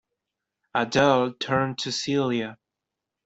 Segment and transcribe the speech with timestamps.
[0.73, 2.57] Adele turned to Celia.